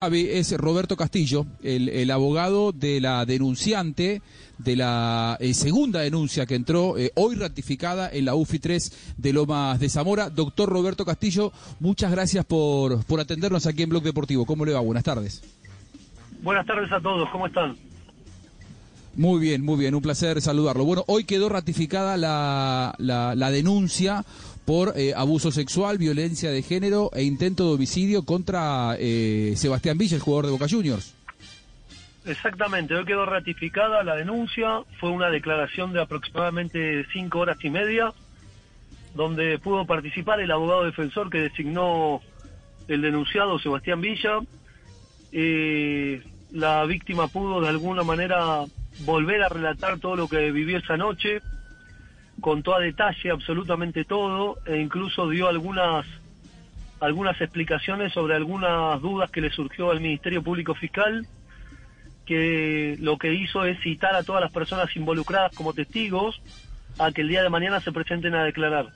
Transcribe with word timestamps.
es 0.00 0.56
Roberto 0.56 0.96
Castillo, 0.96 1.44
el, 1.60 2.08
abogado 2.12 2.70
de 2.70 3.00
la 3.00 3.26
denunciante 3.26 4.22
de 4.58 4.76
la 4.76 5.36
eh, 5.40 5.54
segunda 5.54 5.98
denuncia 6.02 6.46
que 6.46 6.54
entró 6.54 6.96
eh, 6.96 7.10
hoy 7.16 7.34
ratificada 7.34 8.08
en 8.08 8.26
la 8.26 8.36
UFI 8.36 8.60
3 8.60 9.14
de 9.16 9.32
Lomas 9.32 9.80
de 9.80 9.88
Zamora. 9.88 10.30
Doctor 10.30 10.68
Roberto 10.68 11.04
Castillo, 11.04 11.50
muchas 11.80 12.12
gracias 12.12 12.44
por, 12.44 13.04
por 13.06 13.18
atendernos 13.18 13.66
aquí 13.66 13.82
en 13.82 13.88
Blog 13.88 14.04
Deportivo. 14.04 14.46
¿Cómo 14.46 14.64
le 14.64 14.72
va? 14.72 14.78
Buenas 14.78 15.02
tardes. 15.02 15.42
Buenas 16.42 16.64
tardes 16.64 16.92
a 16.92 17.00
todos, 17.00 17.28
¿cómo 17.30 17.48
están? 17.48 17.76
Muy 19.16 19.40
bien, 19.40 19.64
muy 19.64 19.80
bien, 19.80 19.96
un 19.96 20.00
placer 20.00 20.40
saludarlo. 20.40 20.84
Bueno, 20.84 21.02
hoy 21.08 21.24
quedó 21.24 21.48
ratificada 21.48 22.16
la, 22.16 22.94
la, 22.98 23.34
la 23.34 23.50
denuncia 23.50 24.24
por 24.68 24.92
eh, 24.98 25.14
abuso 25.16 25.50
sexual, 25.50 25.96
violencia 25.96 26.50
de 26.50 26.60
género 26.60 27.08
e 27.14 27.22
intento 27.22 27.66
de 27.66 27.76
homicidio 27.76 28.26
contra 28.26 28.96
eh, 28.98 29.54
Sebastián 29.56 29.96
Villa, 29.96 30.16
el 30.16 30.20
jugador 30.20 30.44
de 30.44 30.52
Boca 30.52 30.66
Juniors. 30.68 31.14
Exactamente, 32.26 32.94
hoy 32.94 33.06
quedó 33.06 33.24
ratificada 33.24 34.02
la 34.02 34.14
denuncia, 34.14 34.82
fue 35.00 35.08
una 35.08 35.30
declaración 35.30 35.94
de 35.94 36.02
aproximadamente 36.02 37.06
cinco 37.14 37.38
horas 37.38 37.56
y 37.64 37.70
media, 37.70 38.12
donde 39.14 39.58
pudo 39.58 39.86
participar 39.86 40.38
el 40.40 40.50
abogado 40.50 40.84
defensor 40.84 41.30
que 41.30 41.38
designó 41.38 42.20
el 42.88 43.00
denunciado 43.00 43.58
Sebastián 43.58 44.02
Villa. 44.02 44.40
Eh, 45.32 46.22
la 46.52 46.84
víctima 46.84 47.28
pudo 47.28 47.62
de 47.62 47.70
alguna 47.70 48.02
manera 48.02 48.66
volver 49.06 49.42
a 49.44 49.48
relatar 49.48 49.98
todo 49.98 50.14
lo 50.14 50.28
que 50.28 50.52
vivió 50.52 50.76
esa 50.76 50.98
noche, 50.98 51.40
contó 52.40 52.74
a 52.74 52.80
detalle 52.80 53.30
absolutamente 53.30 54.04
todo 54.04 54.58
e 54.66 54.78
incluso 54.78 55.28
dio 55.28 55.48
algunas 55.48 56.06
algunas 57.00 57.40
explicaciones 57.40 58.12
sobre 58.12 58.34
algunas 58.34 59.00
dudas 59.00 59.30
que 59.30 59.40
le 59.40 59.50
surgió 59.50 59.90
al 59.90 60.00
Ministerio 60.00 60.42
Público 60.42 60.74
Fiscal, 60.74 61.26
que 62.26 62.96
lo 63.00 63.16
que 63.18 63.34
hizo 63.34 63.64
es 63.64 63.80
citar 63.80 64.16
a 64.16 64.24
todas 64.24 64.42
las 64.42 64.52
personas 64.52 64.94
involucradas 64.96 65.54
como 65.54 65.72
testigos 65.72 66.40
a 66.98 67.12
que 67.12 67.20
el 67.20 67.28
día 67.28 67.42
de 67.42 67.50
mañana 67.50 67.80
se 67.80 67.92
presenten 67.92 68.34
a 68.34 68.42
declarar. 68.42 68.86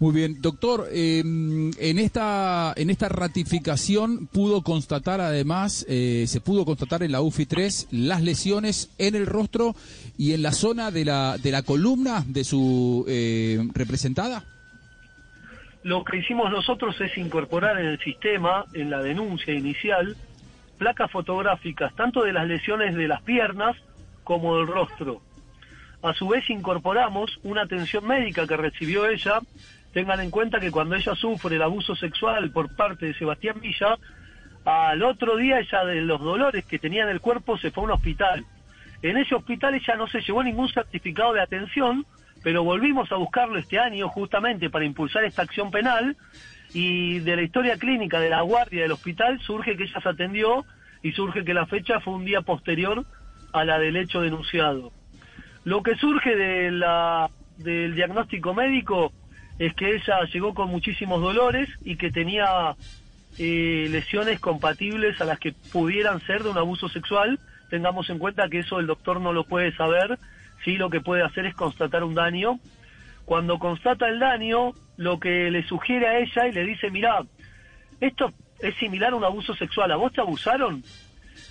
Muy 0.00 0.14
bien, 0.14 0.40
doctor, 0.40 0.88
em, 0.92 1.72
en 1.76 1.98
esta 1.98 2.72
en 2.76 2.88
esta 2.88 3.08
ratificación 3.08 4.28
pudo 4.28 4.62
constatar 4.62 5.20
además, 5.20 5.84
eh, 5.88 6.24
se 6.28 6.40
pudo 6.40 6.64
constatar 6.64 7.02
en 7.02 7.10
la 7.10 7.20
UFI 7.20 7.46
3 7.46 7.88
las 7.90 8.22
lesiones 8.22 8.94
en 8.98 9.16
el 9.16 9.26
rostro 9.26 9.74
y 10.16 10.34
en 10.34 10.42
la 10.42 10.52
zona 10.52 10.92
de 10.92 11.04
la 11.04 11.36
de 11.36 11.50
la 11.50 11.62
columna 11.62 12.22
de 12.28 12.44
su 12.44 13.04
eh, 13.08 13.58
representada. 13.74 14.44
Lo 15.82 16.04
que 16.04 16.18
hicimos 16.18 16.52
nosotros 16.52 16.94
es 17.00 17.18
incorporar 17.18 17.80
en 17.80 17.86
el 17.86 17.98
sistema, 17.98 18.66
en 18.74 18.90
la 18.90 19.02
denuncia 19.02 19.52
inicial, 19.52 20.16
placas 20.78 21.10
fotográficas 21.10 21.92
tanto 21.96 22.22
de 22.22 22.32
las 22.32 22.46
lesiones 22.46 22.94
de 22.94 23.08
las 23.08 23.22
piernas 23.22 23.76
como 24.22 24.58
del 24.58 24.68
rostro. 24.68 25.22
A 26.02 26.14
su 26.14 26.28
vez 26.28 26.48
incorporamos 26.50 27.40
una 27.42 27.62
atención 27.62 28.06
médica 28.06 28.46
que 28.46 28.56
recibió 28.56 29.08
ella 29.08 29.40
Tengan 29.92 30.20
en 30.20 30.30
cuenta 30.30 30.60
que 30.60 30.70
cuando 30.70 30.96
ella 30.96 31.14
sufre 31.14 31.56
el 31.56 31.62
abuso 31.62 31.96
sexual 31.96 32.50
por 32.50 32.74
parte 32.76 33.06
de 33.06 33.14
Sebastián 33.14 33.60
Villa, 33.60 33.96
al 34.64 35.02
otro 35.02 35.36
día 35.36 35.60
ella 35.60 35.84
de 35.84 36.02
los 36.02 36.20
dolores 36.20 36.64
que 36.66 36.78
tenía 36.78 37.04
en 37.04 37.08
el 37.08 37.20
cuerpo 37.20 37.56
se 37.58 37.70
fue 37.70 37.84
a 37.84 37.86
un 37.86 37.92
hospital. 37.92 38.44
En 39.02 39.16
ese 39.16 39.34
hospital 39.34 39.74
ella 39.74 39.94
no 39.96 40.06
se 40.08 40.20
llevó 40.20 40.42
ningún 40.42 40.68
certificado 40.68 41.32
de 41.32 41.40
atención, 41.40 42.04
pero 42.42 42.64
volvimos 42.64 43.10
a 43.12 43.16
buscarlo 43.16 43.58
este 43.58 43.78
año 43.78 44.08
justamente 44.08 44.70
para 44.70 44.84
impulsar 44.84 45.24
esta 45.24 45.42
acción 45.42 45.70
penal 45.70 46.16
y 46.74 47.20
de 47.20 47.36
la 47.36 47.42
historia 47.42 47.78
clínica 47.78 48.20
de 48.20 48.30
la 48.30 48.42
guardia 48.42 48.82
del 48.82 48.92
hospital 48.92 49.40
surge 49.40 49.76
que 49.76 49.84
ella 49.84 50.00
se 50.00 50.08
atendió 50.08 50.64
y 51.02 51.12
surge 51.12 51.44
que 51.44 51.54
la 51.54 51.66
fecha 51.66 52.00
fue 52.00 52.14
un 52.14 52.24
día 52.24 52.42
posterior 52.42 53.06
a 53.52 53.64
la 53.64 53.78
del 53.78 53.96
hecho 53.96 54.20
denunciado. 54.20 54.92
Lo 55.64 55.82
que 55.82 55.96
surge 55.96 56.36
de 56.36 56.70
la, 56.70 57.30
del 57.56 57.94
diagnóstico 57.94 58.52
médico 58.54 59.12
es 59.58 59.74
que 59.74 59.96
ella 59.96 60.20
llegó 60.32 60.54
con 60.54 60.68
muchísimos 60.68 61.20
dolores 61.20 61.68
y 61.84 61.96
que 61.96 62.10
tenía 62.10 62.76
eh, 63.38 63.88
lesiones 63.90 64.40
compatibles 64.40 65.20
a 65.20 65.24
las 65.24 65.38
que 65.38 65.52
pudieran 65.72 66.20
ser 66.26 66.42
de 66.42 66.50
un 66.50 66.58
abuso 66.58 66.88
sexual. 66.88 67.38
Tengamos 67.70 68.08
en 68.10 68.18
cuenta 68.18 68.48
que 68.48 68.60
eso 68.60 68.78
el 68.78 68.86
doctor 68.86 69.20
no 69.20 69.32
lo 69.32 69.44
puede 69.44 69.74
saber, 69.76 70.18
sí 70.64 70.76
lo 70.76 70.90
que 70.90 71.00
puede 71.00 71.22
hacer 71.22 71.46
es 71.46 71.54
constatar 71.54 72.04
un 72.04 72.14
daño. 72.14 72.58
Cuando 73.24 73.58
constata 73.58 74.08
el 74.08 74.20
daño, 74.20 74.72
lo 74.96 75.18
que 75.20 75.50
le 75.50 75.62
sugiere 75.64 76.06
a 76.06 76.18
ella 76.18 76.46
y 76.46 76.52
le 76.52 76.64
dice, 76.64 76.90
mira, 76.90 77.22
esto 78.00 78.32
es 78.60 78.74
similar 78.76 79.12
a 79.12 79.16
un 79.16 79.24
abuso 79.24 79.54
sexual, 79.54 79.90
¿a 79.92 79.96
vos 79.96 80.12
te 80.12 80.20
abusaron? 80.20 80.82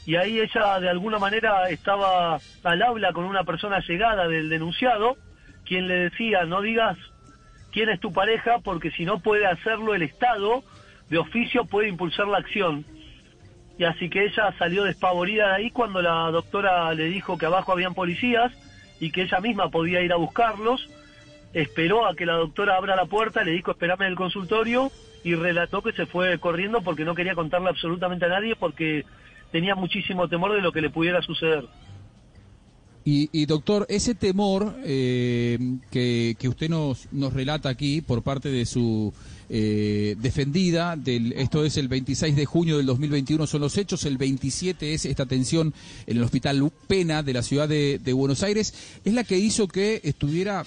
Y 0.05 0.15
ahí 0.15 0.39
ella 0.39 0.79
de 0.79 0.89
alguna 0.89 1.19
manera 1.19 1.69
estaba 1.69 2.39
al 2.63 2.81
habla 2.81 3.11
con 3.13 3.25
una 3.25 3.43
persona 3.43 3.79
llegada 3.79 4.27
del 4.27 4.49
denunciado, 4.49 5.17
quien 5.65 5.87
le 5.87 6.09
decía, 6.09 6.45
no 6.45 6.61
digas 6.61 6.97
quién 7.71 7.89
es 7.89 7.99
tu 7.99 8.11
pareja, 8.13 8.59
porque 8.63 8.91
si 8.91 9.05
no 9.05 9.19
puede 9.19 9.45
hacerlo 9.45 9.93
el 9.93 10.01
Estado, 10.01 10.63
de 11.09 11.17
oficio 11.17 11.65
puede 11.65 11.89
impulsar 11.89 12.27
la 12.27 12.37
acción. 12.37 12.85
Y 13.77 13.83
así 13.83 14.09
que 14.09 14.25
ella 14.25 14.53
salió 14.57 14.83
despavorida 14.83 15.49
de 15.49 15.55
ahí 15.55 15.71
cuando 15.71 16.01
la 16.01 16.31
doctora 16.31 16.93
le 16.93 17.05
dijo 17.05 17.37
que 17.37 17.45
abajo 17.45 17.71
habían 17.71 17.93
policías 17.93 18.51
y 18.99 19.11
que 19.11 19.23
ella 19.23 19.39
misma 19.39 19.69
podía 19.69 20.01
ir 20.01 20.11
a 20.11 20.17
buscarlos. 20.17 20.89
Esperó 21.53 22.07
a 22.07 22.15
que 22.15 22.25
la 22.25 22.33
doctora 22.33 22.75
abra 22.75 22.95
la 22.95 23.05
puerta, 23.05 23.43
le 23.43 23.51
dijo 23.51 23.71
espérame 23.71 24.01
en 24.01 24.07
el 24.07 24.15
consultorio 24.15 24.91
y 25.23 25.35
relató 25.35 25.81
que 25.81 25.93
se 25.93 26.05
fue 26.05 26.39
corriendo 26.39 26.81
porque 26.81 27.05
no 27.05 27.15
quería 27.15 27.35
contarle 27.35 27.69
absolutamente 27.69 28.25
a 28.25 28.29
nadie 28.29 28.55
porque 28.55 29.05
tenía 29.51 29.75
muchísimo 29.75 30.27
temor 30.27 30.53
de 30.53 30.61
lo 30.61 30.71
que 30.71 30.81
le 30.81 30.89
pudiera 30.89 31.21
suceder. 31.21 31.65
Y, 33.09 33.45
doctor, 33.45 33.85
ese 33.87 34.15
temor 34.15 34.75
eh, 34.83 35.57
que, 35.89 36.35
usted 36.49 36.67
nos, 36.67 37.07
nos 37.13 37.31
relata 37.31 37.69
aquí 37.69 38.01
por 38.01 38.21
parte 38.21 38.49
de 38.49 38.65
su 38.65 39.13
eh, 39.49 40.17
defendida, 40.19 40.97
del, 40.97 41.31
esto 41.31 41.63
es 41.63 41.77
el 41.77 41.87
26 41.87 42.35
de 42.35 42.45
junio 42.45 42.75
del 42.75 42.85
2021 42.85 43.47
son 43.47 43.61
los 43.61 43.77
hechos, 43.77 44.03
el 44.03 44.17
27 44.17 44.93
es 44.93 45.05
esta 45.05 45.23
atención 45.23 45.73
en 46.05 46.17
el 46.17 46.23
Hospital 46.23 46.69
Pena 46.87 47.23
de 47.23 47.31
la 47.31 47.43
ciudad 47.43 47.69
de, 47.69 48.13
Buenos 48.13 48.43
Aires, 48.43 48.73
es 49.05 49.13
la 49.13 49.23
que 49.23 49.37
hizo 49.37 49.69
que 49.69 50.01
estuviera 50.03 50.65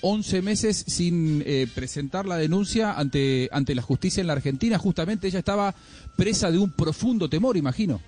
11 0.00 0.36
eh, 0.36 0.42
meses 0.42 0.84
sin 0.86 1.44
presentar 1.74 2.24
la 2.24 2.36
denuncia 2.36 2.92
ante, 2.92 3.48
ante 3.50 3.74
la 3.74 3.82
justicia 3.82 4.20
en 4.20 4.28
la 4.28 4.34
Argentina. 4.34 4.78
Justamente 4.78 5.26
ella 5.26 5.40
estaba 5.40 5.74
presa 6.16 6.52
de 6.52 6.58
un 6.58 6.70
profundo 6.70 7.28
temor, 7.28 7.56
imagino 7.56 8.00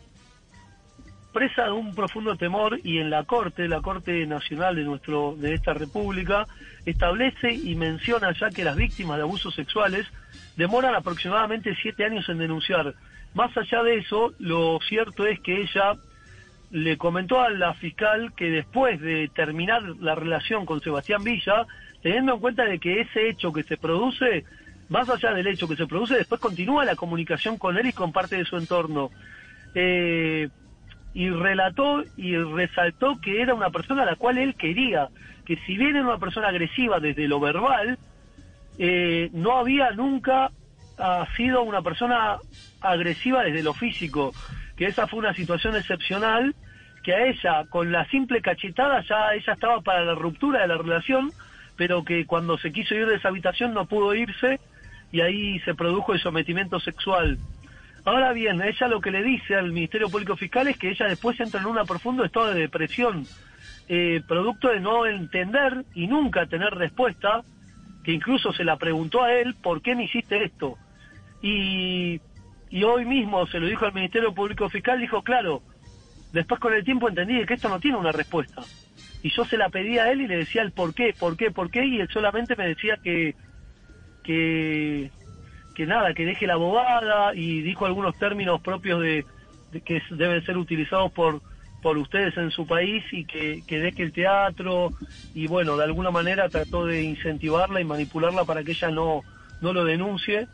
presa 1.32 1.64
de 1.64 1.70
un 1.72 1.94
profundo 1.94 2.36
temor 2.36 2.78
y 2.84 2.98
en 2.98 3.10
la 3.10 3.24
Corte, 3.24 3.66
la 3.68 3.80
Corte 3.80 4.26
Nacional 4.26 4.76
de, 4.76 4.84
nuestro, 4.84 5.34
de 5.36 5.54
esta 5.54 5.74
República, 5.74 6.46
establece 6.84 7.52
y 7.52 7.74
menciona 7.74 8.32
ya 8.38 8.50
que 8.50 8.64
las 8.64 8.76
víctimas 8.76 9.16
de 9.16 9.22
abusos 9.22 9.54
sexuales 9.54 10.06
demoran 10.56 10.94
aproximadamente 10.94 11.74
siete 11.80 12.04
años 12.04 12.28
en 12.28 12.38
denunciar. 12.38 12.94
Más 13.34 13.56
allá 13.56 13.82
de 13.82 13.98
eso, 13.98 14.34
lo 14.38 14.78
cierto 14.86 15.26
es 15.26 15.40
que 15.40 15.62
ella 15.62 15.94
le 16.70 16.96
comentó 16.96 17.40
a 17.40 17.50
la 17.50 17.74
fiscal 17.74 18.32
que 18.34 18.50
después 18.50 19.00
de 19.00 19.30
terminar 19.34 19.82
la 20.00 20.14
relación 20.14 20.66
con 20.66 20.80
Sebastián 20.80 21.24
Villa, 21.24 21.66
teniendo 22.02 22.34
en 22.34 22.40
cuenta 22.40 22.64
de 22.64 22.78
que 22.78 23.00
ese 23.00 23.28
hecho 23.28 23.52
que 23.52 23.62
se 23.62 23.76
produce, 23.76 24.44
más 24.88 25.08
allá 25.08 25.32
del 25.32 25.46
hecho 25.46 25.68
que 25.68 25.76
se 25.76 25.86
produce, 25.86 26.16
después 26.16 26.40
continúa 26.40 26.84
la 26.84 26.96
comunicación 26.96 27.58
con 27.58 27.76
él 27.76 27.86
y 27.86 27.92
con 27.92 28.12
parte 28.12 28.36
de 28.36 28.44
su 28.44 28.56
entorno. 28.56 29.10
Eh, 29.74 30.48
y 31.14 31.30
relató 31.30 32.02
y 32.16 32.36
resaltó 32.36 33.20
que 33.20 33.42
era 33.42 33.54
una 33.54 33.70
persona 33.70 34.02
a 34.02 34.06
la 34.06 34.16
cual 34.16 34.38
él 34.38 34.54
quería, 34.54 35.08
que 35.44 35.56
si 35.66 35.76
bien 35.76 35.96
era 35.96 36.06
una 36.06 36.18
persona 36.18 36.48
agresiva 36.48 37.00
desde 37.00 37.28
lo 37.28 37.40
verbal, 37.40 37.98
eh, 38.78 39.28
no 39.32 39.58
había 39.58 39.90
nunca 39.90 40.50
ha 40.98 41.26
sido 41.36 41.62
una 41.62 41.82
persona 41.82 42.38
agresiva 42.80 43.42
desde 43.42 43.62
lo 43.62 43.74
físico, 43.74 44.32
que 44.76 44.86
esa 44.86 45.06
fue 45.06 45.18
una 45.18 45.34
situación 45.34 45.76
excepcional, 45.76 46.54
que 47.02 47.14
a 47.14 47.26
ella, 47.26 47.64
con 47.68 47.90
la 47.90 48.06
simple 48.06 48.40
cachetada, 48.40 49.02
ya 49.08 49.34
ella 49.34 49.52
estaba 49.52 49.80
para 49.80 50.04
la 50.04 50.14
ruptura 50.14 50.60
de 50.62 50.68
la 50.68 50.78
relación, 50.78 51.32
pero 51.76 52.04
que 52.04 52.26
cuando 52.26 52.58
se 52.58 52.72
quiso 52.72 52.94
ir 52.94 53.06
de 53.06 53.16
esa 53.16 53.28
habitación 53.28 53.74
no 53.74 53.86
pudo 53.86 54.14
irse 54.14 54.60
y 55.10 55.20
ahí 55.20 55.58
se 55.60 55.74
produjo 55.74 56.12
el 56.12 56.20
sometimiento 56.20 56.78
sexual. 56.80 57.38
Ahora 58.04 58.32
bien, 58.32 58.60
ella 58.60 58.88
lo 58.88 59.00
que 59.00 59.12
le 59.12 59.22
dice 59.22 59.54
al 59.54 59.70
Ministerio 59.70 60.08
Público 60.08 60.36
Fiscal 60.36 60.66
es 60.66 60.76
que 60.76 60.90
ella 60.90 61.06
después 61.06 61.38
entra 61.38 61.60
en 61.60 61.66
un 61.66 61.76
profundo 61.86 62.24
estado 62.24 62.52
de 62.52 62.60
depresión, 62.60 63.24
eh, 63.88 64.20
producto 64.26 64.68
de 64.68 64.80
no 64.80 65.06
entender 65.06 65.84
y 65.94 66.08
nunca 66.08 66.46
tener 66.46 66.74
respuesta, 66.74 67.44
que 68.02 68.12
incluso 68.12 68.52
se 68.52 68.64
la 68.64 68.76
preguntó 68.76 69.22
a 69.22 69.32
él, 69.32 69.54
¿por 69.54 69.82
qué 69.82 69.94
me 69.94 70.04
hiciste 70.04 70.42
esto? 70.42 70.76
Y, 71.42 72.20
hoy 72.84 73.04
mismo 73.04 73.46
se 73.46 73.60
lo 73.60 73.66
dijo 73.66 73.84
al 73.84 73.92
Ministerio 73.92 74.34
Público 74.34 74.68
Fiscal, 74.68 75.00
dijo, 75.00 75.22
claro, 75.22 75.62
después 76.32 76.60
con 76.60 76.74
el 76.74 76.84
tiempo 76.84 77.08
entendí 77.08 77.44
que 77.46 77.54
esto 77.54 77.68
no 77.68 77.78
tiene 77.78 77.98
una 77.98 78.10
respuesta. 78.10 78.62
Y 79.22 79.30
yo 79.30 79.44
se 79.44 79.56
la 79.56 79.68
pedí 79.68 79.98
a 79.98 80.10
él 80.10 80.22
y 80.22 80.26
le 80.26 80.38
decía 80.38 80.62
el 80.62 80.72
por 80.72 80.92
qué, 80.92 81.14
por 81.16 81.36
qué, 81.36 81.52
por 81.52 81.70
qué, 81.70 81.84
y 81.84 82.00
él 82.00 82.08
solamente 82.12 82.56
me 82.56 82.66
decía 82.66 82.96
que, 82.96 83.36
que 84.24 85.12
que 85.74 85.86
nada, 85.86 86.14
que 86.14 86.26
deje 86.26 86.46
la 86.46 86.56
bobada 86.56 87.34
y 87.34 87.62
dijo 87.62 87.86
algunos 87.86 88.16
términos 88.18 88.60
propios 88.60 89.00
de, 89.00 89.24
que 89.84 90.02
deben 90.10 90.44
ser 90.44 90.56
utilizados 90.58 91.10
por 91.12 91.40
por 91.82 91.98
ustedes 91.98 92.34
en 92.36 92.50
su 92.52 92.64
país 92.64 93.04
y 93.10 93.24
que, 93.24 93.64
que 93.66 93.80
deje 93.80 94.04
el 94.04 94.12
teatro 94.12 94.90
y 95.34 95.48
bueno, 95.48 95.76
de 95.76 95.84
alguna 95.84 96.12
manera 96.12 96.48
trató 96.48 96.86
de 96.86 97.02
incentivarla 97.02 97.80
y 97.80 97.84
manipularla 97.84 98.44
para 98.44 98.62
que 98.62 98.70
ella 98.70 98.90
no, 98.90 99.22
no 99.60 99.72
lo 99.72 99.84
denuncie, 99.84 100.46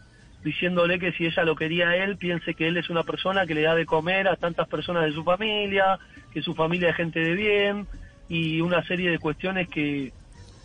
diciéndole 0.43 0.99
que 0.99 1.13
si 1.13 1.27
ella 1.27 1.45
lo 1.45 1.55
quería 1.55 1.91
a 1.91 1.97
él, 1.97 2.17
piense 2.17 2.55
que 2.55 2.69
él 2.69 2.79
es 2.79 2.89
una 2.89 3.03
persona 3.03 3.47
que 3.47 3.55
le 3.55 3.63
da 3.63 3.75
de 3.75 3.85
comer 3.85 4.27
a 4.27 4.37
tantas 4.37 4.67
personas 4.69 5.05
de 5.05 5.13
su 5.13 5.23
familia, 5.23 5.99
que 6.33 6.41
su 6.41 6.55
familia 6.55 6.91
es 6.91 6.97
gente 6.97 7.21
de 7.21 7.35
bien 7.35 7.87
y 8.29 8.63
una 8.63 8.83
serie 8.85 9.11
de 9.11 9.19
cuestiones 9.19 9.69
que, 9.69 10.13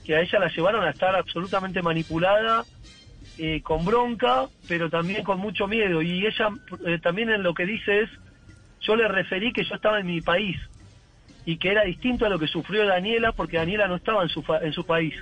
que 0.06 0.16
a 0.16 0.22
ella 0.22 0.40
la 0.40 0.48
llevaron 0.48 0.86
a 0.86 0.92
estar 0.92 1.14
absolutamente 1.14 1.82
manipulada 1.82 2.64
eh, 3.38 3.62
con 3.62 3.84
bronca, 3.84 4.48
pero 4.68 4.90
también 4.90 5.24
con 5.24 5.40
mucho 5.40 5.68
miedo. 5.68 6.02
Y 6.02 6.26
ella 6.26 6.50
eh, 6.86 7.00
también 7.02 7.30
en 7.30 7.44
lo 7.44 7.54
que 7.54 7.66
dice 7.66 8.02
es, 8.02 8.10
yo 8.82 8.96
le 8.96 9.08
referí 9.08 9.52
que 9.52 9.64
yo 9.64 9.76
estaba 9.76 10.00
en 10.00 10.08
mi 10.08 10.22
país 10.22 10.58
y 11.46 11.58
que 11.58 11.72
era 11.72 11.84
distinto 11.84 12.26
a 12.26 12.30
lo 12.30 12.40
que 12.40 12.48
sufrió 12.48 12.86
Daniela, 12.86 13.32
porque 13.32 13.58
Daniela 13.58 13.88
no 13.88 13.96
estaba 13.96 14.24
en 14.24 14.30
su, 14.30 14.44
en 14.62 14.74
su 14.74 14.86
país. 14.86 15.14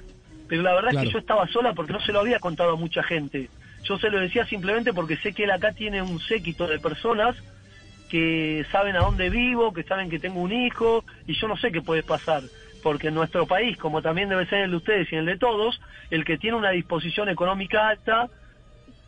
Pero 0.47 0.63
la 0.63 0.73
verdad 0.73 0.93
es 0.93 1.01
que 1.01 1.11
yo 1.13 1.19
estaba 1.19 1.47
sola 1.47 1.73
porque 1.73 1.93
no 1.93 2.01
se 2.01 2.11
lo 2.11 2.19
había 2.19 2.39
contado 2.39 2.73
a 2.73 2.75
mucha 2.75 3.01
gente. 3.03 3.49
Yo 3.83 3.97
se 3.97 4.09
lo 4.09 4.19
decía 4.19 4.45
simplemente 4.45 4.93
porque 4.93 5.17
sé 5.17 5.33
que 5.33 5.45
él 5.45 5.51
acá 5.51 5.71
tiene 5.71 6.01
un 6.01 6.19
séquito 6.19 6.67
de 6.67 6.79
personas 6.79 7.35
que 8.09 8.65
saben 8.71 8.97
a 8.97 8.99
dónde 8.99 9.29
vivo, 9.29 9.71
que 9.71 9.83
saben 9.83 10.09
que 10.09 10.19
tengo 10.19 10.41
un 10.41 10.51
hijo, 10.51 11.05
y 11.25 11.33
yo 11.33 11.47
no 11.47 11.55
sé 11.55 11.71
qué 11.71 11.81
puede 11.81 12.03
pasar 12.03 12.43
porque 12.81 13.07
en 13.07 13.13
nuestro 13.13 13.45
país, 13.47 13.77
como 13.77 14.01
también 14.01 14.29
debe 14.29 14.45
ser 14.47 14.59
el 14.59 14.71
de 14.71 14.77
ustedes 14.77 15.11
y 15.11 15.15
el 15.15 15.25
de 15.25 15.37
todos, 15.37 15.79
el 16.09 16.25
que 16.25 16.37
tiene 16.37 16.57
una 16.57 16.71
disposición 16.71 17.29
económica 17.29 17.87
alta 17.87 18.29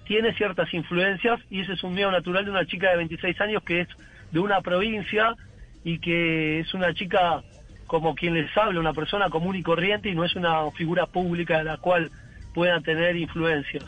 tiene 0.05 0.33
ciertas 0.35 0.73
influencias 0.73 1.39
y 1.49 1.61
ese 1.61 1.73
es 1.73 1.83
un 1.83 1.93
miedo 1.93 2.11
natural 2.11 2.45
de 2.45 2.51
una 2.51 2.65
chica 2.65 2.89
de 2.89 2.97
26 2.97 3.39
años 3.41 3.63
que 3.63 3.81
es 3.81 3.87
de 4.31 4.39
una 4.39 4.61
provincia 4.61 5.35
y 5.83 5.99
que 5.99 6.59
es 6.59 6.73
una 6.73 6.93
chica 6.93 7.43
como 7.87 8.15
quien 8.15 8.33
les 8.33 8.55
habla, 8.57 8.79
una 8.79 8.93
persona 8.93 9.29
común 9.29 9.55
y 9.55 9.63
corriente 9.63 10.09
y 10.09 10.15
no 10.15 10.25
es 10.25 10.35
una 10.35 10.69
figura 10.71 11.05
pública 11.05 11.59
de 11.59 11.63
la 11.65 11.77
cual 11.77 12.11
puedan 12.53 12.83
tener 12.83 13.15
influencias. 13.15 13.85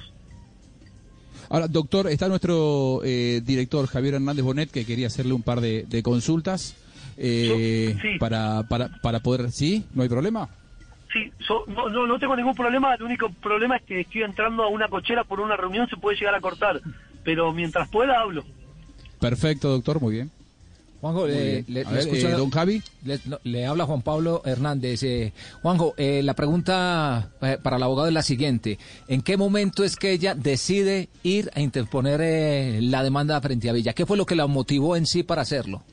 Ahora, 1.50 1.68
doctor, 1.68 2.08
está 2.08 2.28
nuestro 2.28 3.02
eh, 3.04 3.42
director 3.44 3.88
Javier 3.88 4.16
Hernández 4.16 4.44
Bonet 4.44 4.72
que 4.72 4.86
quería 4.86 5.08
hacerle 5.08 5.34
un 5.34 5.44
par 5.44 5.60
de 5.62 6.02
consultas 6.04 6.76
eh, 7.18 8.18
para, 8.20 8.64
para, 8.64 8.90
para 9.02 9.20
poder... 9.20 9.52
¿Sí? 9.52 9.86
¿No 9.94 10.04
hay 10.04 10.10
problema? 10.10 10.50
Sí, 11.14 11.32
no, 11.68 11.90
no, 11.90 12.08
no 12.08 12.20
tengo 12.20 12.36
ningún 12.36 12.56
problema, 12.56 12.94
el 12.94 13.04
único 13.04 13.30
problema 13.30 13.78
es 13.78 13.84
que 13.84 14.02
estoy 14.02 14.24
entrando 14.24 14.64
a 14.64 14.68
una 14.68 14.90
cochera 14.90 15.24
por 15.24 15.40
una 15.40 15.56
reunión, 15.56 15.88
se 15.88 15.96
puede 15.96 16.18
llegar 16.18 16.36
a 16.36 16.42
cortar, 16.42 16.82
pero 17.24 17.54
mientras 17.54 17.88
pueda 17.88 18.20
hablo. 18.20 18.44
Perfecto, 19.20 19.70
doctor, 19.70 20.02
muy 20.02 20.16
bien. 20.16 20.32
Juanjo, 21.06 21.28
le, 21.28 21.60
escucha, 22.00 22.30
eh, 22.30 22.34
don 22.34 22.50
Javi. 22.50 22.82
Le, 23.44 23.66
habla 23.68 23.86
Juan 23.86 24.02
Pablo 24.02 24.42
Hernández. 24.44 25.04
Eh, 25.04 25.34
Juanjo, 25.62 25.94
eh, 25.98 26.22
la 26.24 26.34
pregunta 26.34 27.30
para 27.40 27.78
el 27.78 27.84
abogado 27.84 28.08
es 28.08 28.14
la 28.14 28.24
siguiente. 28.24 28.80
¿En 29.08 29.22
qué 29.22 29.38
momento 29.38 29.84
es 29.84 29.98
que 29.98 30.12
ella 30.12 30.34
decide 30.34 31.10
ir 31.22 31.52
a 31.54 31.62
interponer 31.62 32.82
la 32.82 33.04
demanda 33.04 33.40
frente 33.40 33.70
a 33.70 33.74
Villa? 33.74 33.94
¿Qué 33.94 34.08
fue 34.08 34.18
lo 34.18 34.26
que 34.26 34.36
la 34.36 34.48
motivó 34.48 34.96
en 34.96 35.06
sí 35.06 35.22
para 35.22 35.44
hacerlo? 35.44 35.84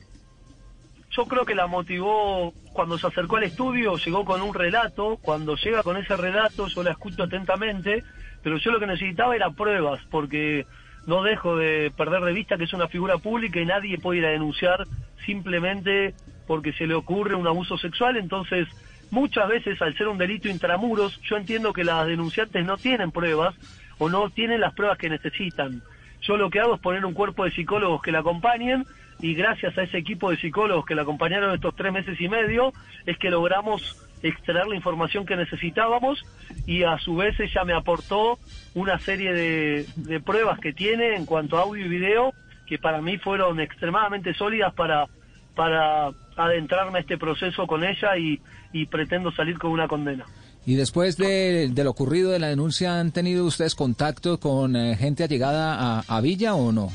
Yo 1.15 1.25
creo 1.25 1.45
que 1.45 1.55
la 1.55 1.67
motivó 1.67 2.53
cuando 2.73 2.97
se 2.97 3.07
acercó 3.07 3.37
al 3.37 3.43
estudio, 3.43 3.97
llegó 3.97 4.25
con 4.25 4.41
un 4.41 4.53
relato, 4.53 5.17
cuando 5.21 5.55
llega 5.55 5.83
con 5.83 5.97
ese 5.97 6.17
relato 6.17 6.67
yo 6.67 6.83
la 6.83 6.91
escucho 6.91 7.23
atentamente, 7.23 8.03
pero 8.41 8.57
yo 8.57 8.71
lo 8.71 8.79
que 8.79 8.87
necesitaba 8.87 9.35
era 9.35 9.51
pruebas, 9.51 10.01
porque 10.09 10.65
no 11.05 11.21
dejo 11.21 11.57
de 11.57 11.91
perder 11.95 12.23
de 12.23 12.33
vista 12.33 12.57
que 12.57 12.63
es 12.63 12.73
una 12.73 12.87
figura 12.87 13.17
pública 13.17 13.59
y 13.59 13.65
nadie 13.65 13.97
puede 13.99 14.19
ir 14.19 14.25
a 14.25 14.29
denunciar 14.29 14.85
simplemente 15.25 16.13
porque 16.47 16.73
se 16.73 16.87
le 16.87 16.93
ocurre 16.93 17.35
un 17.35 17.47
abuso 17.47 17.77
sexual, 17.77 18.17
entonces 18.17 18.67
muchas 19.11 19.47
veces 19.47 19.81
al 19.81 19.95
ser 19.95 20.07
un 20.07 20.17
delito 20.17 20.49
intramuros, 20.49 21.21
yo 21.21 21.37
entiendo 21.37 21.73
que 21.73 21.83
las 21.83 22.07
denunciantes 22.07 22.65
no 22.65 22.77
tienen 22.77 23.11
pruebas 23.11 23.55
o 23.99 24.09
no 24.09 24.29
tienen 24.31 24.61
las 24.61 24.73
pruebas 24.73 24.97
que 24.97 25.09
necesitan. 25.09 25.83
Yo 26.23 26.37
lo 26.37 26.49
que 26.49 26.59
hago 26.59 26.75
es 26.75 26.81
poner 26.81 27.05
un 27.05 27.13
cuerpo 27.13 27.45
de 27.45 27.51
psicólogos 27.51 28.01
que 28.01 28.11
la 28.11 28.19
acompañen 28.19 28.85
y 29.19 29.35
gracias 29.35 29.77
a 29.77 29.83
ese 29.83 29.97
equipo 29.97 30.31
de 30.31 30.37
psicólogos 30.37 30.85
que 30.85 30.95
la 30.95 31.03
acompañaron 31.03 31.53
estos 31.53 31.75
tres 31.75 31.93
meses 31.93 32.19
y 32.19 32.27
medio 32.27 32.73
es 33.05 33.17
que 33.17 33.29
logramos 33.29 34.07
extraer 34.23 34.67
la 34.67 34.75
información 34.75 35.25
que 35.25 35.35
necesitábamos 35.35 36.25
y 36.65 36.83
a 36.83 36.97
su 36.97 37.15
vez 37.17 37.37
ella 37.39 37.65
me 37.65 37.73
aportó 37.73 38.39
una 38.73 38.97
serie 38.99 39.33
de, 39.33 40.19
pruebas 40.21 40.59
que 40.59 40.73
tiene 40.73 41.15
en 41.15 41.25
cuanto 41.25 41.57
a 41.57 41.63
audio 41.63 41.85
y 41.85 41.89
video 41.89 42.33
que 42.65 42.79
para 42.79 43.01
mí 43.01 43.17
fueron 43.17 43.59
extremadamente 43.59 44.33
sólidas 44.33 44.73
para, 44.73 45.07
para 45.55 46.11
adentrarme 46.37 46.99
a 46.99 47.01
este 47.01 47.17
proceso 47.17 47.67
con 47.67 47.83
ella 47.83 48.17
y, 48.17 48.39
pretendo 48.87 49.31
salir 49.31 49.59
con 49.59 49.71
una 49.71 49.87
condena. 49.87 50.25
Y 50.65 50.75
después 50.75 51.17
de, 51.17 51.71
lo 51.75 51.89
ocurrido 51.89 52.31
de 52.31 52.39
la 52.39 52.47
denuncia, 52.47 52.99
¿han 52.99 53.11
tenido 53.11 53.45
ustedes 53.45 53.75
contacto 53.75 54.39
con 54.39 54.75
eh, 54.75 54.95
gente 54.95 55.23
allegada 55.23 55.99
a, 55.99 56.03
a 56.07 56.21
Villa 56.21 56.55
o 56.55 56.71
no? 56.71 56.89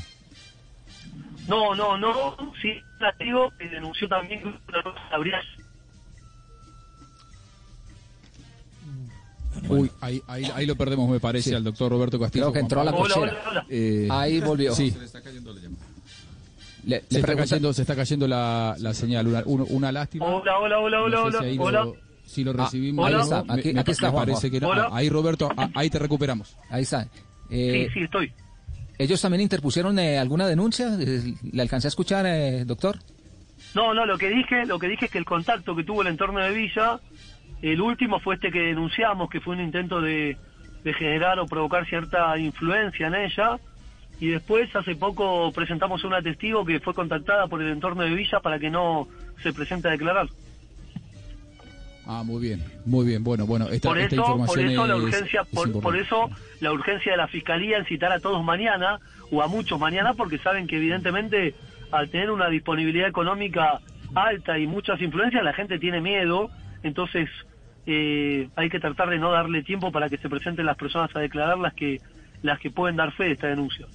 No, 1.47 1.75
no, 1.75 1.97
no, 1.97 2.35
sí, 2.61 2.73
digo 3.19 3.51
que 3.57 3.67
denunció 3.69 4.07
también 4.07 4.41
que 4.41 4.53
habría... 5.11 5.39
Uy, 9.67 9.91
ahí, 9.99 10.21
ahí, 10.27 10.45
ahí, 10.53 10.65
lo 10.65 10.75
perdemos, 10.75 11.09
me 11.09 11.19
parece, 11.19 11.55
al 11.55 11.63
doctor 11.63 11.91
Roberto 11.91 12.19
Castillo. 12.19 12.45
Creo 12.45 12.53
que 12.53 12.59
entró 12.59 12.81
a 12.81 12.83
la 12.83 12.91
cochera. 12.91 13.65
Eh, 13.67 14.07
ahí 14.09 14.39
volvió. 14.39 14.73
Sí. 14.73 14.91
Se 14.91 14.99
le 14.99 15.05
está 15.05 15.21
cayendo 15.21 15.51
la 15.51 15.59
llamada. 15.59 15.85
se, 17.09 17.19
está 17.19 17.35
cayendo, 17.35 17.73
se 17.73 17.81
está 17.81 17.95
cayendo 17.95 18.27
la, 18.27 18.75
la 18.79 18.93
señal, 18.93 19.27
una, 19.27 19.63
una, 19.69 19.91
lástima. 19.91 20.25
Hola, 20.25 20.59
hola, 20.59 20.79
hola, 20.79 21.01
hola, 21.01 21.23
hola. 21.23 21.39
Si, 21.41 21.57
hola. 21.59 21.87
Si 22.29 22.43
lo 22.43 22.53
recibimos. 22.53 23.05
Ah, 23.05 23.15
ahí 23.15 23.21
está, 23.21 23.43
aquí, 23.49 23.77
aquí 23.77 23.91
está. 23.91 24.13
Parece 24.13 24.51
que 24.51 24.59
no. 24.59 24.71
ahí, 24.93 25.09
Roberto, 25.09 25.49
ahí 25.73 25.89
te 25.89 25.97
recuperamos. 25.97 26.55
Ahí 26.69 26.83
está. 26.83 27.07
Eh, 27.49 27.87
sí, 27.87 27.93
sí, 27.93 28.03
estoy. 28.03 28.31
¿Ellos 28.99 29.19
también 29.19 29.41
interpusieron 29.41 29.97
eh, 29.97 30.19
alguna 30.19 30.45
denuncia? 30.45 30.89
¿Le 30.89 31.61
alcancé 31.61 31.87
a 31.87 31.89
escuchar, 31.89 32.25
eh, 32.27 32.65
doctor? 32.65 32.99
No, 33.73 33.95
no, 33.95 34.05
lo 34.05 34.17
que 34.17 34.29
dije, 34.29 34.67
lo 34.67 34.77
que 34.77 34.87
dije 34.87 35.05
es 35.05 35.11
que 35.11 35.17
el 35.17 35.25
contacto 35.25 35.75
que 35.75 35.83
tuvo 35.83 36.03
el 36.03 36.09
entorno 36.09 36.39
de 36.39 36.51
Villa, 36.51 36.99
el 37.63 37.81
último 37.81 38.19
fue 38.19 38.35
este 38.35 38.51
que 38.51 38.59
denunciamos, 38.59 39.29
que 39.29 39.39
fue 39.39 39.55
un 39.55 39.61
intento 39.61 40.01
de, 40.01 40.37
generar 40.83 41.39
o 41.39 41.45
provocar 41.45 41.87
cierta 41.87 42.37
influencia 42.37 43.07
en 43.07 43.15
ella, 43.15 43.57
y 44.19 44.27
después 44.27 44.75
hace 44.75 44.95
poco 44.95 45.51
presentamos 45.51 46.03
a 46.03 46.07
una 46.07 46.21
testigo 46.21 46.63
que 46.63 46.79
fue 46.79 46.93
contactada 46.93 47.47
por 47.47 47.61
el 47.61 47.71
entorno 47.71 48.03
de 48.03 48.13
Villa 48.13 48.39
para 48.39 48.59
que 48.59 48.69
no 48.69 49.07
se 49.41 49.51
presente 49.51 49.87
a 49.87 49.91
declarar. 49.91 50.27
Ah, 52.11 52.23
muy 52.23 52.41
bien, 52.41 52.63
muy 52.85 53.05
bien. 53.05 53.23
Bueno, 53.23 53.45
bueno, 53.45 53.67
esta, 53.69 53.87
por 53.87 53.99
eso, 53.99 54.43
por 54.47 54.59
eso 54.59 54.87
la 54.87 54.95
urgencia, 54.95 55.43
por, 55.43 55.95
eso 55.95 56.31
la 56.59 56.71
urgencia 56.71 57.11
de 57.11 57.17
la 57.19 57.27
fiscalía 57.27 57.77
en 57.77 57.85
citar 57.85 58.11
a 58.11 58.19
todos 58.19 58.43
mañana 58.43 58.99
o 59.29 59.43
a 59.43 59.47
muchos 59.47 59.79
mañana, 59.79 60.15
porque 60.15 60.39
saben 60.39 60.65
que 60.65 60.77
evidentemente 60.77 61.53
al 61.91 62.09
tener 62.09 62.31
una 62.31 62.49
disponibilidad 62.49 63.07
económica 63.07 63.79
alta 64.15 64.57
y 64.57 64.65
muchas 64.65 64.99
influencias, 65.03 65.43
la 65.43 65.53
gente 65.53 65.77
tiene 65.77 66.01
miedo, 66.01 66.49
entonces 66.81 67.29
eh, 67.85 68.49
hay 68.55 68.69
que 68.71 68.79
tratar 68.79 69.11
de 69.11 69.19
no 69.19 69.29
darle 69.31 69.61
tiempo 69.61 69.91
para 69.91 70.09
que 70.09 70.17
se 70.17 70.29
presenten 70.29 70.65
las 70.65 70.77
personas 70.77 71.15
a 71.15 71.19
declarar 71.19 71.59
las 71.59 71.75
que 71.75 72.01
las 72.41 72.57
que 72.59 72.71
pueden 72.71 72.95
dar 72.95 73.11
fe 73.11 73.25
de 73.25 73.31
esta 73.33 73.47
denuncia. 73.47 73.85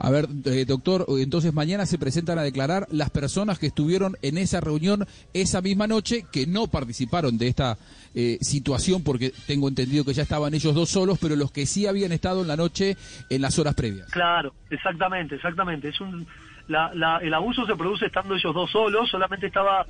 A 0.00 0.10
ver, 0.10 0.28
eh, 0.44 0.64
doctor, 0.64 1.04
entonces 1.08 1.52
mañana 1.52 1.84
se 1.84 1.98
presentan 1.98 2.38
a 2.38 2.42
declarar 2.42 2.86
las 2.92 3.10
personas 3.10 3.58
que 3.58 3.66
estuvieron 3.66 4.16
en 4.22 4.38
esa 4.38 4.60
reunión 4.60 5.04
esa 5.34 5.60
misma 5.60 5.88
noche, 5.88 6.24
que 6.30 6.46
no 6.46 6.68
participaron 6.68 7.36
de 7.36 7.48
esta 7.48 7.76
eh, 8.14 8.38
situación, 8.40 9.02
porque 9.02 9.32
tengo 9.48 9.66
entendido 9.66 10.04
que 10.04 10.14
ya 10.14 10.22
estaban 10.22 10.54
ellos 10.54 10.72
dos 10.72 10.88
solos, 10.88 11.18
pero 11.20 11.34
los 11.34 11.50
que 11.50 11.66
sí 11.66 11.88
habían 11.88 12.12
estado 12.12 12.42
en 12.42 12.48
la 12.48 12.56
noche 12.56 12.96
en 13.28 13.42
las 13.42 13.58
horas 13.58 13.74
previas. 13.74 14.08
Claro, 14.12 14.54
exactamente, 14.70 15.34
exactamente. 15.34 15.88
Es 15.88 16.00
un, 16.00 16.24
el 16.68 17.34
abuso 17.34 17.66
se 17.66 17.74
produce 17.74 18.06
estando 18.06 18.36
ellos 18.36 18.54
dos 18.54 18.70
solos, 18.70 19.10
solamente 19.10 19.48
estaba 19.48 19.84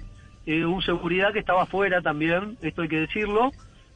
eh, 0.47 0.65
un 0.65 0.81
seguridad 0.81 1.35
que 1.35 1.41
estaba 1.41 1.65
afuera 1.65 2.01
también, 2.01 2.57
esto 2.63 2.81
hay 2.81 2.89
que 2.89 3.01
decirlo, 3.01 3.51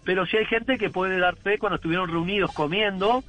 pero 0.05 0.27
sí 0.27 0.37
hay 0.37 0.45
gente 0.45 0.77
que 0.77 0.91
puede 0.91 1.19
dar 1.19 1.37
fe 1.37 1.59
cuando 1.59 1.77
estuvieron 1.77 2.11
reunidos 2.11 2.53
comiendo 2.53 3.25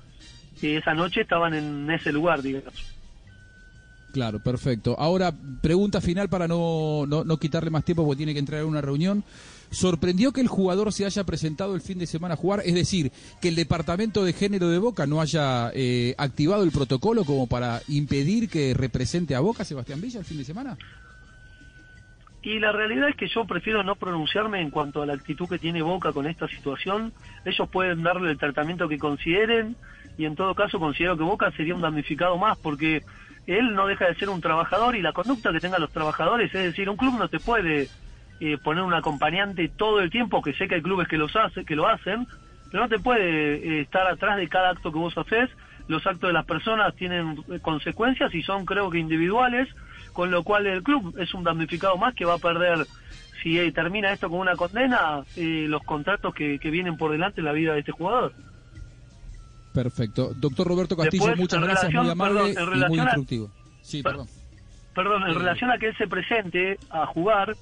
que 0.60 0.77
esa 0.77 0.93
noche 0.93 1.22
estaban 1.22 1.53
en 1.53 1.89
ese 1.89 2.12
lugar, 2.12 2.41
digamos. 2.41 2.93
Claro, 4.13 4.39
perfecto. 4.39 4.95
Ahora, 5.00 5.33
pregunta 5.62 6.00
final 6.00 6.29
para 6.29 6.48
no, 6.48 7.07
no, 7.07 7.38
quitarle 7.38 7.72
más 7.72 7.83
tiempo 7.83 8.05
porque 8.05 8.17
tiene 8.17 8.33
que 8.33 8.39
entrar 8.39 8.62
a 8.62 8.65
una 8.65 8.79
reunión. 8.79 9.24
¿Sorprendió 9.72 10.31
que 10.31 10.41
el 10.41 10.48
jugador 10.48 10.93
se 10.93 11.03
haya 11.03 11.24
presentado 11.24 11.74
el 11.74 11.81
fin 11.81 11.98
de 11.98 12.05
semana 12.05 12.36
a 12.36 12.38
jugar? 12.38 12.62
Es 12.63 12.75
decir, 12.75 13.12
que 13.41 13.48
el 13.48 13.55
departamento 13.55 14.24
de 14.24 14.33
género 14.33 14.69
de 14.69 14.77
Boca 14.77 15.07
no 15.07 15.19
haya 15.19 15.72
eh, 15.74 16.13
activado 16.19 16.63
el 16.63 16.69
protocolo 16.69 17.25
como 17.25 17.48
para 17.48 17.81
impedir 17.88 18.50
que 18.50 18.75
represente 18.75 19.33
a 19.33 19.39
Boca 19.39 19.65
Sebastián 19.65 20.00
Villa 20.00 20.19
el 20.19 20.25
fin 20.25 20.38
de 20.38 20.45
semana. 20.45 20.77
Y 22.44 22.60
la 22.60 22.74
realidad 22.74 23.08
es 23.08 23.16
que 23.16 23.28
yo 23.28 23.46
prefiero 23.46 23.84
no 23.84 23.96
pronunciarme 23.96 24.62
en 24.62 24.70
cuanto 24.70 25.02
a 25.02 25.06
la 25.06 25.14
actitud 25.14 25.48
que 25.48 25.60
tiene 25.60 25.82
Boca 25.82 26.12
con 26.12 26.28
esta 26.28 26.48
situación. 26.48 27.14
Ellos 27.46 27.70
pueden 27.70 28.04
darle 28.04 28.32
el 28.32 28.38
tratamiento 28.38 28.90
que 28.90 29.00
consideren 29.00 29.78
y 30.18 30.26
en 30.26 30.36
todo 30.36 30.54
caso 30.54 30.78
considero 30.78 31.18
que 31.18 31.24
Boca 31.24 31.52
sería 31.52 31.74
un 31.74 31.82
damnificado 31.82 32.38
más 32.38 32.58
porque 32.58 33.02
él 33.48 33.74
no 33.74 33.88
deja 33.88 34.08
de 34.08 34.16
ser 34.16 34.30
un 34.30 34.42
trabajador 34.42 34.96
y 34.96 35.02
la 35.02 35.14
conducta 35.14 35.52
que 35.52 35.60
tengan 35.60 35.82
los 35.82 35.92
trabajadores, 35.92 36.54
es 36.54 36.64
decir, 36.64 36.90
un 36.90 36.98
club 36.98 37.18
no 37.18 37.28
te 37.28 37.40
puede 37.40 37.90
eh, 38.40 38.58
poner 38.58 38.84
un 38.84 38.94
acompañante 38.94 39.70
todo 39.70 40.00
el 40.02 40.10
tiempo, 40.10 40.42
que 40.42 40.54
sé 40.54 40.68
que 40.68 40.76
hay 40.76 40.82
clubes 40.82 41.08
que 41.08 41.18
los 41.18 41.36
hace, 41.36 41.66
que 41.66 41.76
lo 41.76 41.88
hacen, 41.88 42.28
pero 42.72 42.84
no 42.84 42.90
te 42.90 43.00
puede 43.00 43.56
eh, 43.56 43.82
estar 43.82 44.08
atrás 44.08 44.38
de 44.38 44.48
cada 44.48 44.72
acto 44.72 44.92
que 44.92 44.98
vos 44.98 45.18
haces. 45.18 45.50
Los 45.88 46.06
actos 46.08 46.30
de 46.30 46.34
las 46.34 46.46
personas 46.46 46.96
tienen 46.96 47.38
eh, 47.52 47.60
consecuencias 47.62 48.34
y 48.34 48.42
son 48.42 48.66
creo 48.66 48.90
que 48.90 49.00
individuales, 49.00 49.68
con 50.13 50.32
lo 50.32 50.43
cual 50.43 50.67
el 50.67 50.84
club 50.84 51.15
es 51.20 51.34
un 51.34 51.43
damnificado 51.43 51.98
más 51.98 52.15
que 52.15 52.25
va 52.25 52.36
a 52.36 52.38
perder, 52.38 52.88
si 53.41 53.72
termina 53.72 54.13
esto 54.13 54.29
con 54.29 54.39
una 54.39 54.55
condena, 54.55 55.24
los 55.36 55.84
contratos 55.84 56.34
que, 56.34 56.58
vienen 56.58 56.98
por 56.98 57.12
delante 57.12 57.41
en 57.41 57.46
la 57.46 57.51
vida 57.51 57.74
de 57.74 57.79
este 57.79 57.91
jugador. 57.91 58.34
Perfecto. 59.74 60.34
Doctor 60.36 60.67
Roberto 60.67 60.96
Castillo, 60.96 61.36
muchas 61.36 61.62
gracias, 61.62 61.91
muy 61.91 62.10
amable 62.10 62.51
y 62.51 62.89
muy 62.89 63.00
instructivo. 63.00 63.51
sí, 63.82 64.01
perdón. 64.01 64.27
Perdón, 64.96 65.24
en 65.27 65.34
relación 65.34 65.72
a 65.72 65.79
que 65.79 65.88
él 65.88 65.98
se 65.98 66.08
presente 66.08 66.77
a 66.91 67.08
jugar, 67.08 67.55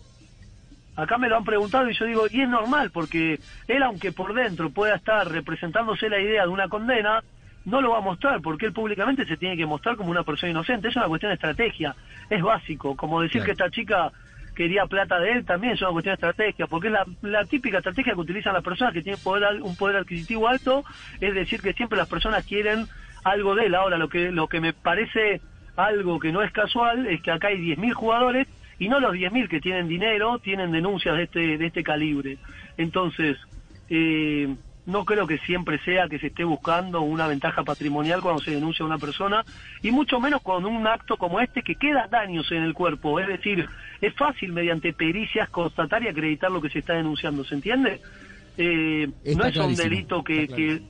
Acá 0.96 1.18
me 1.18 1.30
lo 1.30 1.38
han 1.38 1.46
preguntado 1.46 1.90
y 1.90 1.94
yo 1.94 2.06
digo, 2.06 2.24
y 2.30 2.42
es 2.42 2.50
normal, 2.50 2.92
porque 2.92 3.40
él, 3.68 3.84
aunque 3.84 4.12
por 4.12 4.34
dentro 4.34 4.70
pueda 4.72 4.96
estar 4.96 5.28
representándose 5.30 6.10
la 6.10 6.20
idea 6.20 6.44
de 6.44 6.50
una 6.50 6.68
condena, 6.68 7.24
no 7.66 7.82
lo 7.82 7.92
va 7.92 8.00
a 8.00 8.02
mostrar, 8.02 8.42
porque 8.42 8.68
él 8.68 8.74
públicamente 8.74 9.26
se 9.26 9.38
tiene 9.38 9.56
que 9.56 9.66
mostrar 9.66 9.96
como 9.96 10.12
una 10.12 10.24
persona 10.24 10.52
inocente. 10.52 10.88
Es 10.88 10.96
una 10.96 11.08
cuestión 11.08 11.30
de 11.30 11.36
estrategia, 11.36 11.96
es 12.30 12.42
básico. 12.42 12.96
Como 12.96 13.22
decir 13.22 13.44
que 13.44 13.52
esta 13.52 13.70
chica 13.70 14.12
quería 14.56 14.86
plata 14.86 15.20
de 15.20 15.32
él 15.32 15.46
también 15.46 15.74
es 15.74 15.82
una 15.82 15.92
cuestión 15.92 16.12
de 16.14 16.28
estrategia, 16.28 16.68
porque 16.68 16.88
es 16.88 16.94
la, 17.22 17.46
típica 17.46 17.78
estrategia 17.78 18.14
que 18.14 18.20
utilizan 18.20 18.54
las 18.54 18.64
personas 18.64 18.94
que 18.94 19.02
tienen 19.02 19.22
poder, 19.22 19.62
un 19.62 19.76
poder 19.76 19.98
adquisitivo 19.98 20.48
alto, 20.48 20.84
es 21.20 21.34
decir, 21.34 21.62
que 21.62 21.74
siempre 21.74 21.98
las 21.98 22.10
personas 22.10 22.46
quieren 22.46 22.86
algo 23.24 23.56
de 23.56 23.68
él. 23.68 23.76
Ahora, 23.76 23.98
lo 23.98 24.10
que, 24.10 24.32
lo 24.32 24.48
que 24.48 24.60
me 24.60 24.74
parece 24.74 25.42
algo 25.76 26.20
que 26.20 26.32
no 26.32 26.42
es 26.42 26.52
casual 26.52 27.08
es 27.08 27.22
que 27.22 27.32
acá 27.32 27.48
hay 27.48 27.58
10.000 27.58 27.94
jugadores 27.94 28.48
y 28.78 28.90
no 28.90 29.00
los 29.00 29.14
10.000 29.14 29.48
que 29.48 29.62
tienen 29.62 29.88
dinero 29.88 30.40
tienen 30.40 30.72
denuncias 30.72 31.16
de 31.16 31.24
este, 31.24 31.58
de 31.58 31.66
este 31.66 31.84
calibre. 31.84 32.38
Entonces, 32.78 33.38
eh, 33.90 34.54
no 34.86 35.06
creo 35.06 35.28
que 35.28 35.38
siempre 35.40 35.80
sea 35.84 36.08
que 36.08 36.20
se 36.20 36.28
esté 36.28 36.44
buscando 36.44 37.02
una 37.02 37.28
ventaja 37.28 37.64
patrimonial 37.64 38.22
cuando 38.22 38.42
se 38.42 38.52
denuncia 38.52 38.84
a 38.84 38.88
una 38.88 38.98
persona, 38.98 39.46
y 39.82 39.92
mucho 39.92 40.20
menos 40.20 40.42
con 40.42 40.66
un 40.66 40.88
acto 40.88 41.18
como 41.18 41.40
este 41.40 41.62
que 41.62 41.76
queda 41.76 42.08
daños 42.08 42.52
en 42.52 42.64
el 42.64 42.74
cuerpo. 42.74 43.20
Es 43.20 43.28
decir, 43.28 43.68
es 44.02 44.14
fácil 44.16 44.54
mediante 44.54 44.94
pericias 44.94 45.50
constatar 45.50 46.04
y 46.04 46.08
acreditar 46.08 46.52
lo 46.52 46.62
que 46.62 46.70
se 46.70 46.80
está 46.80 46.94
denunciando, 46.94 47.44
¿se 47.44 47.56
entiende? 47.56 48.02
Eh, 48.58 49.10
no 49.36 49.46
es 49.46 49.56
un 49.58 49.76
delito 49.76 50.24
que, 50.24 50.48
que 50.48 50.82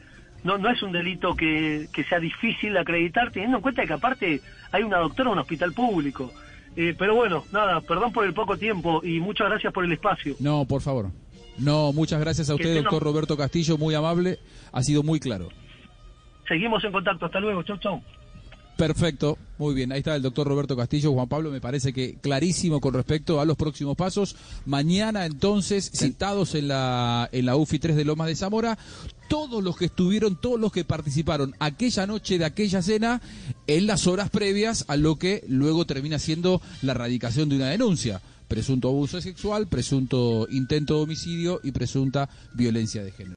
no, 0.43 0.57
no 0.57 0.69
es 0.69 0.81
un 0.81 0.91
delito 0.91 1.35
que, 1.35 1.87
que 1.93 2.03
sea 2.05 2.19
difícil 2.19 2.73
de 2.73 2.79
acreditar, 2.79 3.31
teniendo 3.31 3.57
en 3.57 3.61
cuenta 3.61 3.85
que 3.85 3.93
aparte 3.93 4.41
hay 4.71 4.83
una 4.83 4.97
doctora 4.97 5.29
en 5.29 5.33
un 5.33 5.39
hospital 5.39 5.73
público. 5.73 6.31
Eh, 6.75 6.95
pero 6.97 7.15
bueno, 7.15 7.43
nada, 7.51 7.81
perdón 7.81 8.13
por 8.13 8.25
el 8.25 8.33
poco 8.33 8.57
tiempo 8.57 9.01
y 9.03 9.19
muchas 9.19 9.49
gracias 9.49 9.73
por 9.73 9.83
el 9.83 9.91
espacio. 9.91 10.35
No, 10.39 10.65
por 10.65 10.81
favor. 10.81 11.11
No, 11.57 11.93
muchas 11.93 12.19
gracias 12.19 12.49
a 12.49 12.55
usted, 12.55 12.75
doctor 12.75 13.03
Roberto 13.03 13.37
Castillo, 13.37 13.77
muy 13.77 13.93
amable, 13.93 14.39
ha 14.71 14.81
sido 14.83 15.03
muy 15.03 15.19
claro. 15.19 15.49
Seguimos 16.47 16.83
en 16.83 16.91
contacto, 16.91 17.25
hasta 17.25 17.39
luego, 17.39 17.63
chau, 17.63 17.77
chau. 17.77 18.01
Perfecto, 18.81 19.37
muy 19.59 19.75
bien. 19.75 19.91
Ahí 19.91 19.99
está 19.99 20.15
el 20.15 20.23
doctor 20.23 20.47
Roberto 20.47 20.75
Castillo. 20.75 21.11
Juan 21.11 21.27
Pablo, 21.27 21.51
me 21.51 21.61
parece 21.61 21.93
que 21.93 22.15
clarísimo 22.15 22.81
con 22.81 22.95
respecto 22.95 23.39
a 23.39 23.45
los 23.45 23.55
próximos 23.55 23.95
pasos. 23.95 24.35
Mañana, 24.65 25.27
entonces, 25.27 25.91
citados 25.93 26.55
en 26.55 26.69
la, 26.69 27.29
en 27.31 27.45
la 27.45 27.57
UFI 27.57 27.77
3 27.77 27.95
de 27.95 28.05
Lomas 28.05 28.25
de 28.25 28.35
Zamora, 28.35 28.79
todos 29.27 29.63
los 29.63 29.77
que 29.77 29.85
estuvieron, 29.85 30.35
todos 30.35 30.59
los 30.59 30.71
que 30.71 30.83
participaron 30.83 31.53
aquella 31.59 32.07
noche 32.07 32.39
de 32.39 32.45
aquella 32.45 32.81
cena, 32.81 33.21
en 33.67 33.85
las 33.85 34.07
horas 34.07 34.31
previas 34.31 34.85
a 34.87 34.97
lo 34.97 35.17
que 35.17 35.43
luego 35.47 35.85
termina 35.85 36.17
siendo 36.17 36.59
la 36.81 36.93
erradicación 36.93 37.49
de 37.49 37.57
una 37.57 37.69
denuncia. 37.69 38.19
Presunto 38.51 38.89
abuso 38.89 39.21
sexual, 39.21 39.69
presunto 39.69 40.45
intento 40.49 40.95
de 40.95 41.03
homicidio 41.03 41.61
y 41.63 41.71
presunta 41.71 42.27
violencia 42.53 43.01
de 43.01 43.11
género. 43.11 43.29